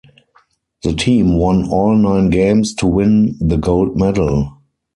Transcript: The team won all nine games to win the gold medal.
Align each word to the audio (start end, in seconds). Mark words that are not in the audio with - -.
The 0.81 0.93
team 0.95 1.37
won 1.37 1.69
all 1.69 1.95
nine 1.95 2.31
games 2.31 2.73
to 2.77 2.87
win 2.87 3.37
the 3.39 3.55
gold 3.57 3.95
medal. 3.95 4.59